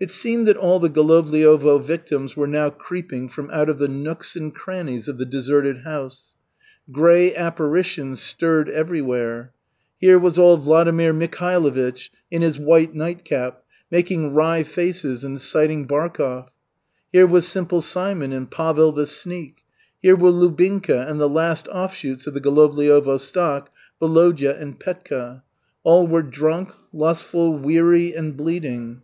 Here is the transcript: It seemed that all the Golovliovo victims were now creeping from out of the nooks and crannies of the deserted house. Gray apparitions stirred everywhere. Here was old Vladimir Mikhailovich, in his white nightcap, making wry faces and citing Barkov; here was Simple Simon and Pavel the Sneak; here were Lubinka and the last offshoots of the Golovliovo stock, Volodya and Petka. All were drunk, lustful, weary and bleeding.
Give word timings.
It 0.00 0.10
seemed 0.10 0.46
that 0.46 0.56
all 0.56 0.80
the 0.80 0.88
Golovliovo 0.88 1.78
victims 1.82 2.34
were 2.34 2.46
now 2.46 2.70
creeping 2.70 3.28
from 3.28 3.50
out 3.50 3.68
of 3.68 3.76
the 3.76 3.88
nooks 3.88 4.36
and 4.36 4.54
crannies 4.54 5.06
of 5.06 5.18
the 5.18 5.26
deserted 5.26 5.82
house. 5.82 6.34
Gray 6.90 7.36
apparitions 7.36 8.22
stirred 8.22 8.70
everywhere. 8.70 9.52
Here 9.98 10.18
was 10.18 10.38
old 10.38 10.62
Vladimir 10.62 11.12
Mikhailovich, 11.12 12.08
in 12.30 12.40
his 12.40 12.58
white 12.58 12.94
nightcap, 12.94 13.62
making 13.90 14.32
wry 14.32 14.62
faces 14.62 15.24
and 15.24 15.38
citing 15.38 15.86
Barkov; 15.86 16.48
here 17.12 17.26
was 17.26 17.46
Simple 17.46 17.82
Simon 17.82 18.32
and 18.32 18.50
Pavel 18.50 18.92
the 18.92 19.04
Sneak; 19.04 19.56
here 20.00 20.16
were 20.16 20.32
Lubinka 20.32 21.06
and 21.06 21.20
the 21.20 21.28
last 21.28 21.68
offshoots 21.68 22.26
of 22.26 22.32
the 22.32 22.40
Golovliovo 22.40 23.20
stock, 23.20 23.70
Volodya 24.00 24.56
and 24.58 24.80
Petka. 24.80 25.42
All 25.82 26.06
were 26.06 26.22
drunk, 26.22 26.70
lustful, 26.94 27.52
weary 27.58 28.14
and 28.16 28.38
bleeding. 28.38 29.02